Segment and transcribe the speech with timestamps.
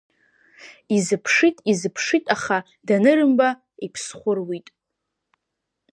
[0.95, 2.57] Изыԥшит, изыԥшит, аха
[2.87, 3.49] данырымба,
[3.85, 4.67] иԥсхәы руит.